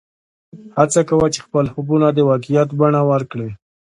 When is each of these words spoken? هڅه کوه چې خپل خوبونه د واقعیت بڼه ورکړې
هڅه 0.77 1.01
کوه 1.09 1.27
چې 1.33 1.39
خپل 1.45 1.65
خوبونه 1.73 2.07
د 2.13 2.19
واقعیت 2.29 2.69
بڼه 2.79 3.01
ورکړې 3.11 3.49